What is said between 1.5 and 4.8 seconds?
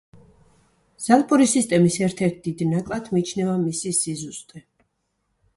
სისტემის ერთ-ერთ დიდ ნაკლად მიიჩნევა მისი სიზუსტე.